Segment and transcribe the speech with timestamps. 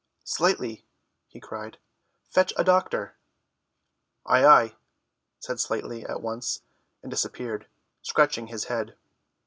[0.23, 0.83] "Slightly,"
[1.27, 1.77] he cried,
[2.27, 3.17] "fetch a doctor."
[4.25, 4.75] "Ay, ay,"
[5.37, 6.63] said Slightly at once,
[7.03, 7.67] and disappeared,
[8.01, 8.97] scratching his head.